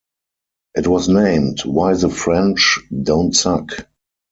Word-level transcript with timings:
It 0.75 0.87
was 0.87 1.09
named 1.09 1.59
"Why 1.63 1.93
the 1.93 2.09
French 2.09 2.79
Don't 3.03 3.35
Suck". 3.35 3.85